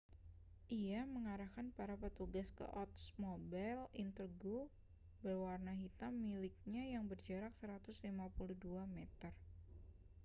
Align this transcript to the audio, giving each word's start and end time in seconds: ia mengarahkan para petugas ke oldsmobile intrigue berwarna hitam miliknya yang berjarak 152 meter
ia 0.81 1.01
mengarahkan 1.13 1.67
para 1.77 1.93
petugas 2.03 2.47
ke 2.57 2.65
oldsmobile 2.79 3.83
intrigue 4.03 4.61
berwarna 5.23 5.73
hitam 5.81 6.13
miliknya 6.27 6.83
yang 6.93 7.05
berjarak 7.11 7.53
152 7.61 8.25
meter 8.97 9.33